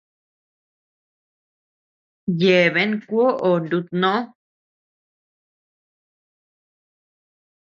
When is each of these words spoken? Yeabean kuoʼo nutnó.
Yeabean 2.39 2.91
kuoʼo 3.07 3.49
nutnó. 3.69 4.13